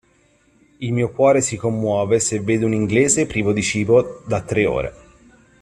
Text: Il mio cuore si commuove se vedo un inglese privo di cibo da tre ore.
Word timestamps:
Il 0.79 0.93
mio 0.93 1.11
cuore 1.11 1.41
si 1.41 1.57
commuove 1.57 2.19
se 2.19 2.39
vedo 2.39 2.65
un 2.65 2.73
inglese 2.73 3.27
privo 3.27 3.53
di 3.53 3.61
cibo 3.61 4.23
da 4.25 4.41
tre 4.41 4.65
ore. 4.65 4.93